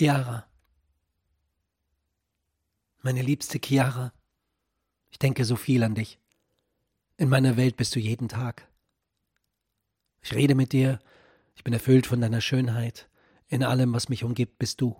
Chiara. 0.00 0.46
Meine 3.02 3.20
liebste 3.20 3.60
Chiara, 3.62 4.14
ich 5.10 5.18
denke 5.18 5.44
so 5.44 5.56
viel 5.56 5.82
an 5.82 5.94
dich. 5.94 6.18
In 7.18 7.28
meiner 7.28 7.58
Welt 7.58 7.76
bist 7.76 7.94
du 7.94 8.00
jeden 8.00 8.30
Tag. 8.30 8.66
Ich 10.22 10.32
rede 10.32 10.54
mit 10.54 10.72
dir, 10.72 11.00
ich 11.54 11.64
bin 11.64 11.74
erfüllt 11.74 12.06
von 12.06 12.18
deiner 12.18 12.40
Schönheit. 12.40 13.10
In 13.48 13.62
allem, 13.62 13.92
was 13.92 14.08
mich 14.08 14.24
umgibt, 14.24 14.58
bist 14.58 14.80
du. 14.80 14.96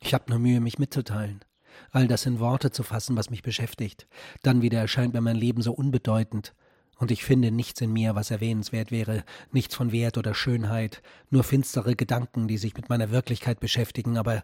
Ich 0.00 0.14
habe 0.14 0.30
nur 0.30 0.38
Mühe, 0.38 0.60
mich 0.60 0.78
mitzuteilen, 0.78 1.44
all 1.90 2.08
das 2.08 2.24
in 2.24 2.40
Worte 2.40 2.70
zu 2.70 2.82
fassen, 2.82 3.14
was 3.14 3.28
mich 3.28 3.42
beschäftigt. 3.42 4.08
Dann 4.42 4.62
wieder 4.62 4.80
erscheint 4.80 5.12
mir 5.12 5.20
mein 5.20 5.36
Leben 5.36 5.60
so 5.60 5.74
unbedeutend, 5.74 6.54
und 6.98 7.10
ich 7.10 7.24
finde 7.24 7.50
nichts 7.50 7.80
in 7.80 7.92
mir, 7.92 8.14
was 8.14 8.30
erwähnenswert 8.30 8.90
wäre, 8.90 9.24
nichts 9.52 9.74
von 9.74 9.92
Wert 9.92 10.18
oder 10.18 10.34
Schönheit, 10.34 11.02
nur 11.30 11.44
finstere 11.44 11.94
Gedanken, 11.94 12.48
die 12.48 12.58
sich 12.58 12.74
mit 12.74 12.88
meiner 12.88 13.10
Wirklichkeit 13.10 13.60
beschäftigen, 13.60 14.16
aber 14.16 14.42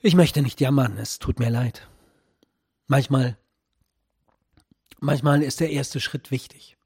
ich 0.00 0.14
möchte 0.14 0.42
nicht 0.42 0.60
jammern, 0.60 0.98
es 0.98 1.18
tut 1.18 1.38
mir 1.38 1.50
leid. 1.50 1.88
Manchmal, 2.86 3.38
manchmal 5.00 5.42
ist 5.42 5.60
der 5.60 5.70
erste 5.70 6.00
Schritt 6.00 6.30
wichtig. 6.30 6.76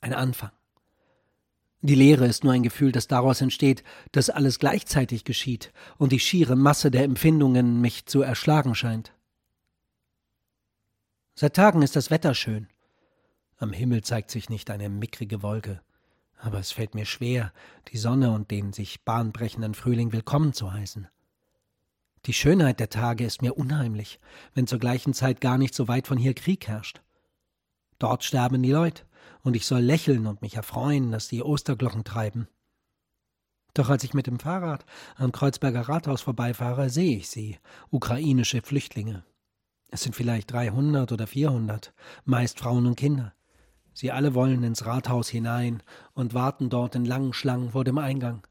Ein 0.00 0.14
Anfang. 0.14 0.50
Die 1.82 1.94
Lehre 1.94 2.26
ist 2.26 2.44
nur 2.44 2.52
ein 2.52 2.62
Gefühl, 2.62 2.92
das 2.92 3.06
daraus 3.08 3.40
entsteht, 3.40 3.84
dass 4.12 4.28
alles 4.28 4.58
gleichzeitig 4.58 5.24
geschieht 5.24 5.72
und 5.96 6.12
die 6.12 6.20
schiere 6.20 6.56
Masse 6.56 6.90
der 6.90 7.04
Empfindungen 7.04 7.80
mich 7.80 8.04
zu 8.04 8.20
erschlagen 8.20 8.74
scheint. 8.74 9.14
Seit 11.34 11.56
Tagen 11.56 11.80
ist 11.80 11.96
das 11.96 12.10
Wetter 12.10 12.34
schön. 12.34 12.68
Am 13.62 13.74
Himmel 13.74 14.02
zeigt 14.02 14.30
sich 14.30 14.48
nicht 14.48 14.70
eine 14.70 14.88
mickrige 14.88 15.42
Wolke, 15.42 15.82
aber 16.38 16.58
es 16.58 16.72
fällt 16.72 16.94
mir 16.94 17.04
schwer, 17.04 17.52
die 17.88 17.98
Sonne 17.98 18.30
und 18.32 18.50
den 18.50 18.72
sich 18.72 19.04
bahnbrechenden 19.04 19.74
Frühling 19.74 20.12
willkommen 20.12 20.54
zu 20.54 20.72
heißen. 20.72 21.08
Die 22.24 22.32
Schönheit 22.32 22.80
der 22.80 22.88
Tage 22.88 23.26
ist 23.26 23.42
mir 23.42 23.58
unheimlich, 23.58 24.18
wenn 24.54 24.66
zur 24.66 24.78
gleichen 24.78 25.12
Zeit 25.12 25.42
gar 25.42 25.58
nicht 25.58 25.74
so 25.74 25.88
weit 25.88 26.06
von 26.06 26.16
hier 26.16 26.32
Krieg 26.32 26.68
herrscht. 26.68 27.02
Dort 27.98 28.24
sterben 28.24 28.62
die 28.62 28.72
Leute, 28.72 29.04
und 29.42 29.54
ich 29.54 29.66
soll 29.66 29.82
lächeln 29.82 30.26
und 30.26 30.40
mich 30.40 30.54
erfreuen, 30.54 31.12
dass 31.12 31.28
die 31.28 31.42
Osterglocken 31.42 32.04
treiben. 32.04 32.48
Doch 33.74 33.90
als 33.90 34.04
ich 34.04 34.14
mit 34.14 34.26
dem 34.26 34.38
Fahrrad 34.38 34.86
am 35.16 35.32
Kreuzberger 35.32 35.82
Rathaus 35.82 36.22
vorbeifahre, 36.22 36.88
sehe 36.88 37.18
ich 37.18 37.28
sie, 37.28 37.58
ukrainische 37.90 38.62
Flüchtlinge. 38.62 39.22
Es 39.90 40.02
sind 40.02 40.16
vielleicht 40.16 40.50
dreihundert 40.50 41.12
oder 41.12 41.26
vierhundert, 41.26 41.92
meist 42.24 42.58
Frauen 42.58 42.86
und 42.86 42.96
Kinder. 42.96 43.34
Sie 44.00 44.12
alle 44.12 44.34
wollen 44.34 44.62
ins 44.62 44.86
Rathaus 44.86 45.28
hinein 45.28 45.82
und 46.14 46.32
warten 46.32 46.70
dort 46.70 46.94
in 46.94 47.04
langen 47.04 47.34
Schlangen 47.34 47.72
vor 47.72 47.84
dem 47.84 47.98
Eingang. 47.98 48.46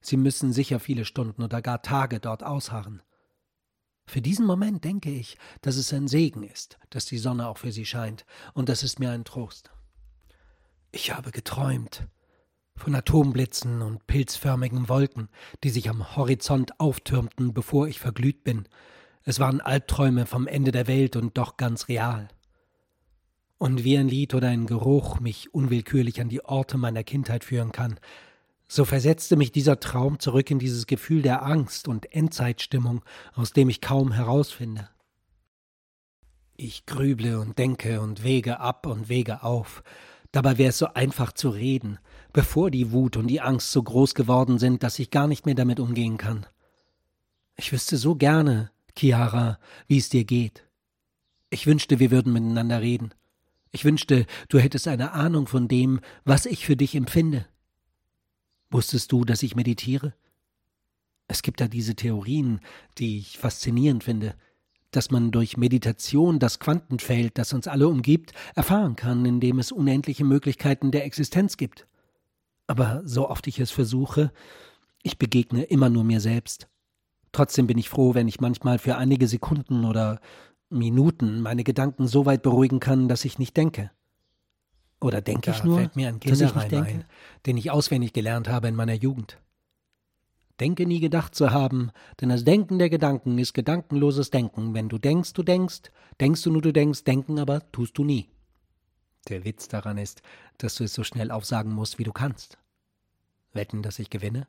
Sie 0.00 0.16
müssen 0.16 0.54
sicher 0.54 0.80
viele 0.80 1.04
Stunden 1.04 1.42
oder 1.42 1.60
gar 1.60 1.82
Tage 1.82 2.18
dort 2.18 2.42
ausharren. 2.42 3.02
Für 4.06 4.22
diesen 4.22 4.46
Moment 4.46 4.82
denke 4.82 5.10
ich, 5.10 5.36
dass 5.60 5.76
es 5.76 5.92
ein 5.92 6.08
Segen 6.08 6.44
ist, 6.44 6.78
dass 6.88 7.04
die 7.04 7.18
Sonne 7.18 7.46
auch 7.46 7.58
für 7.58 7.72
sie 7.72 7.84
scheint, 7.84 8.24
und 8.54 8.70
das 8.70 8.82
ist 8.82 8.98
mir 8.98 9.10
ein 9.10 9.26
Trost. 9.26 9.70
Ich 10.92 11.14
habe 11.14 11.30
geträumt 11.30 12.08
von 12.74 12.94
Atomblitzen 12.94 13.82
und 13.82 14.06
pilzförmigen 14.06 14.88
Wolken, 14.88 15.28
die 15.62 15.68
sich 15.68 15.90
am 15.90 16.16
Horizont 16.16 16.80
auftürmten, 16.80 17.52
bevor 17.52 17.86
ich 17.86 18.00
verglüht 18.00 18.44
bin. 18.44 18.66
Es 19.24 19.40
waren 19.40 19.60
Albträume 19.60 20.24
vom 20.24 20.46
Ende 20.46 20.72
der 20.72 20.86
Welt 20.86 21.16
und 21.16 21.36
doch 21.36 21.58
ganz 21.58 21.88
real 21.88 22.28
und 23.58 23.84
wie 23.84 23.96
ein 23.96 24.08
Lied 24.08 24.34
oder 24.34 24.48
ein 24.48 24.66
Geruch 24.66 25.20
mich 25.20 25.54
unwillkürlich 25.54 26.20
an 26.20 26.28
die 26.28 26.44
Orte 26.44 26.78
meiner 26.78 27.04
Kindheit 27.04 27.44
führen 27.44 27.72
kann, 27.72 27.98
so 28.68 28.84
versetzte 28.84 29.36
mich 29.36 29.52
dieser 29.52 29.78
Traum 29.78 30.18
zurück 30.18 30.50
in 30.50 30.58
dieses 30.58 30.86
Gefühl 30.86 31.22
der 31.22 31.44
Angst 31.44 31.86
und 31.86 32.12
Endzeitstimmung, 32.12 33.04
aus 33.34 33.52
dem 33.52 33.68
ich 33.68 33.80
kaum 33.80 34.12
herausfinde. 34.12 34.88
Ich 36.56 36.86
grüble 36.86 37.40
und 37.40 37.58
denke 37.58 38.00
und 38.00 38.22
wege 38.22 38.60
ab 38.60 38.86
und 38.86 39.08
wege 39.08 39.42
auf. 39.42 39.82
Dabei 40.32 40.58
wäre 40.58 40.70
es 40.70 40.78
so 40.78 40.86
einfach 40.94 41.32
zu 41.32 41.50
reden, 41.50 41.98
bevor 42.32 42.70
die 42.70 42.90
Wut 42.90 43.16
und 43.16 43.28
die 43.28 43.40
Angst 43.40 43.70
so 43.70 43.82
groß 43.82 44.14
geworden 44.14 44.58
sind, 44.58 44.82
dass 44.82 44.98
ich 44.98 45.10
gar 45.10 45.28
nicht 45.28 45.46
mehr 45.46 45.54
damit 45.54 45.78
umgehen 45.78 46.16
kann. 46.16 46.46
Ich 47.56 47.72
wüsste 47.72 47.96
so 47.96 48.16
gerne, 48.16 48.70
Chiara, 48.96 49.58
wie 49.86 49.98
es 49.98 50.08
dir 50.08 50.24
geht. 50.24 50.64
Ich 51.50 51.66
wünschte, 51.66 52.00
wir 52.00 52.10
würden 52.10 52.32
miteinander 52.32 52.80
reden. 52.80 53.14
Ich 53.74 53.84
wünschte, 53.84 54.26
du 54.50 54.60
hättest 54.60 54.86
eine 54.86 55.14
Ahnung 55.14 55.48
von 55.48 55.66
dem, 55.66 55.98
was 56.24 56.46
ich 56.46 56.64
für 56.64 56.76
dich 56.76 56.94
empfinde. 56.94 57.44
Wusstest 58.70 59.10
du, 59.10 59.24
dass 59.24 59.42
ich 59.42 59.56
meditiere? 59.56 60.14
Es 61.26 61.42
gibt 61.42 61.60
da 61.60 61.66
diese 61.66 61.96
Theorien, 61.96 62.60
die 62.98 63.18
ich 63.18 63.36
faszinierend 63.36 64.04
finde, 64.04 64.36
dass 64.92 65.10
man 65.10 65.32
durch 65.32 65.56
Meditation 65.56 66.38
das 66.38 66.60
Quantenfeld, 66.60 67.36
das 67.36 67.52
uns 67.52 67.66
alle 67.66 67.88
umgibt, 67.88 68.32
erfahren 68.54 68.94
kann, 68.94 69.26
indem 69.26 69.58
es 69.58 69.72
unendliche 69.72 70.24
Möglichkeiten 70.24 70.92
der 70.92 71.04
Existenz 71.04 71.56
gibt. 71.56 71.88
Aber 72.68 73.02
so 73.04 73.28
oft 73.28 73.48
ich 73.48 73.58
es 73.58 73.72
versuche, 73.72 74.30
ich 75.02 75.18
begegne 75.18 75.64
immer 75.64 75.88
nur 75.88 76.04
mir 76.04 76.20
selbst. 76.20 76.68
Trotzdem 77.32 77.66
bin 77.66 77.78
ich 77.78 77.88
froh, 77.88 78.14
wenn 78.14 78.28
ich 78.28 78.40
manchmal 78.40 78.78
für 78.78 78.94
einige 78.96 79.26
Sekunden 79.26 79.84
oder 79.84 80.20
Minuten 80.74 81.40
meine 81.40 81.64
Gedanken 81.64 82.06
so 82.06 82.26
weit 82.26 82.42
beruhigen 82.42 82.80
kann, 82.80 83.08
dass 83.08 83.24
ich 83.24 83.38
nicht 83.38 83.56
denke. 83.56 83.90
Oder 85.00 85.20
denke 85.20 85.50
ich 85.50 85.64
nur, 85.64 85.78
fällt 85.78 85.96
mir 85.96 86.08
ein 86.08 86.20
Kinderreim 86.20 86.82
ein, 86.82 87.04
den 87.46 87.56
ich 87.56 87.70
auswendig 87.70 88.12
gelernt 88.12 88.48
habe 88.48 88.68
in 88.68 88.74
meiner 88.74 88.94
Jugend. 88.94 89.38
Denke 90.60 90.86
nie 90.86 91.00
gedacht 91.00 91.34
zu 91.34 91.50
haben, 91.50 91.90
denn 92.20 92.28
das 92.28 92.44
Denken 92.44 92.78
der 92.78 92.88
Gedanken 92.88 93.38
ist 93.38 93.54
gedankenloses 93.54 94.30
Denken. 94.30 94.72
Wenn 94.72 94.88
du 94.88 94.98
denkst, 94.98 95.32
du 95.32 95.42
denkst, 95.42 95.90
denkst 96.20 96.42
du 96.42 96.52
nur, 96.52 96.62
du 96.62 96.72
denkst, 96.72 97.04
denken 97.04 97.38
aber 97.38 97.70
tust 97.72 97.98
du 97.98 98.04
nie. 98.04 98.28
Der 99.28 99.44
Witz 99.44 99.68
daran 99.68 99.98
ist, 99.98 100.22
dass 100.58 100.76
du 100.76 100.84
es 100.84 100.94
so 100.94 101.02
schnell 101.02 101.30
aufsagen 101.30 101.72
musst, 101.72 101.98
wie 101.98 102.04
du 102.04 102.12
kannst. 102.12 102.58
Wetten, 103.52 103.82
dass 103.82 103.98
ich 103.98 104.10
gewinne? 104.10 104.46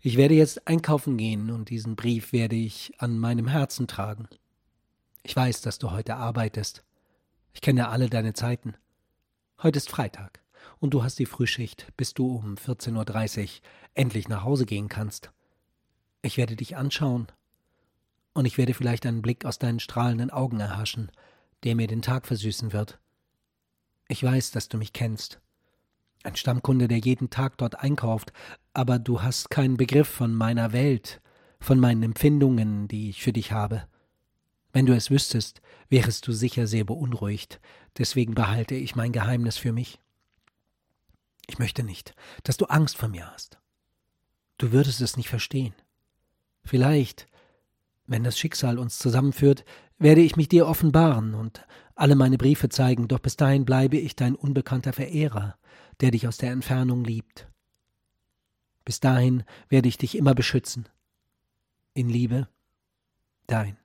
Ich 0.00 0.16
werde 0.16 0.34
jetzt 0.34 0.66
einkaufen 0.68 1.16
gehen 1.16 1.50
und 1.50 1.70
diesen 1.70 1.96
Brief 1.96 2.32
werde 2.32 2.56
ich 2.56 2.92
an 2.98 3.18
meinem 3.18 3.48
Herzen 3.48 3.86
tragen. 3.86 4.28
Ich 5.22 5.34
weiß, 5.34 5.62
dass 5.62 5.78
du 5.78 5.90
heute 5.90 6.16
arbeitest. 6.16 6.84
Ich 7.54 7.60
kenne 7.60 7.88
alle 7.88 8.10
deine 8.10 8.34
Zeiten. 8.34 8.74
Heute 9.62 9.78
ist 9.78 9.88
Freitag 9.88 10.40
und 10.80 10.92
du 10.92 11.02
hast 11.02 11.18
die 11.18 11.26
Frühschicht, 11.26 11.92
bis 11.96 12.12
du 12.12 12.36
um 12.36 12.56
14.30 12.56 13.42
Uhr 13.42 13.48
endlich 13.94 14.28
nach 14.28 14.44
Hause 14.44 14.66
gehen 14.66 14.88
kannst. 14.88 15.30
Ich 16.20 16.36
werde 16.36 16.56
dich 16.56 16.76
anschauen 16.76 17.28
und 18.34 18.44
ich 18.44 18.58
werde 18.58 18.74
vielleicht 18.74 19.06
einen 19.06 19.22
Blick 19.22 19.44
aus 19.46 19.58
deinen 19.58 19.80
strahlenden 19.80 20.30
Augen 20.30 20.60
erhaschen, 20.60 21.10
der 21.62 21.76
mir 21.76 21.86
den 21.86 22.02
Tag 22.02 22.26
versüßen 22.26 22.72
wird. 22.72 22.98
Ich 24.08 24.22
weiß, 24.22 24.50
dass 24.50 24.68
du 24.68 24.76
mich 24.76 24.92
kennst 24.92 25.40
ein 26.24 26.36
Stammkunde, 26.36 26.88
der 26.88 26.98
jeden 26.98 27.30
Tag 27.30 27.58
dort 27.58 27.78
einkauft, 27.78 28.32
aber 28.72 28.98
du 28.98 29.22
hast 29.22 29.50
keinen 29.50 29.76
Begriff 29.76 30.08
von 30.08 30.34
meiner 30.34 30.72
Welt, 30.72 31.20
von 31.60 31.78
meinen 31.78 32.02
Empfindungen, 32.02 32.88
die 32.88 33.10
ich 33.10 33.22
für 33.22 33.32
dich 33.32 33.52
habe. 33.52 33.86
Wenn 34.72 34.86
du 34.86 34.94
es 34.94 35.10
wüsstest, 35.10 35.60
wärest 35.88 36.26
du 36.26 36.32
sicher 36.32 36.66
sehr 36.66 36.84
beunruhigt, 36.84 37.60
deswegen 37.98 38.34
behalte 38.34 38.74
ich 38.74 38.96
mein 38.96 39.12
Geheimnis 39.12 39.56
für 39.56 39.72
mich. 39.72 40.00
Ich 41.46 41.58
möchte 41.58 41.82
nicht, 41.82 42.14
dass 42.42 42.56
du 42.56 42.66
Angst 42.66 42.96
vor 42.96 43.08
mir 43.08 43.30
hast. 43.30 43.58
Du 44.58 44.72
würdest 44.72 45.00
es 45.00 45.16
nicht 45.16 45.28
verstehen. 45.28 45.74
Vielleicht, 46.64 47.26
wenn 48.06 48.24
das 48.24 48.38
Schicksal 48.38 48.78
uns 48.78 48.98
zusammenführt, 48.98 49.64
werde 49.98 50.22
ich 50.22 50.36
mich 50.36 50.48
dir 50.48 50.66
offenbaren 50.66 51.34
und 51.34 51.64
alle 51.94 52.16
meine 52.16 52.38
Briefe 52.38 52.68
zeigen, 52.68 53.08
doch 53.08 53.20
bis 53.20 53.36
dahin 53.36 53.64
bleibe 53.64 53.96
ich 53.96 54.16
dein 54.16 54.34
unbekannter 54.34 54.92
Verehrer, 54.92 55.56
der 56.00 56.10
dich 56.10 56.26
aus 56.26 56.38
der 56.38 56.50
Entfernung 56.50 57.04
liebt. 57.04 57.48
Bis 58.84 59.00
dahin 59.00 59.44
werde 59.68 59.88
ich 59.88 59.96
dich 59.96 60.16
immer 60.16 60.34
beschützen. 60.34 60.88
In 61.94 62.08
Liebe, 62.08 62.48
dein 63.46 63.76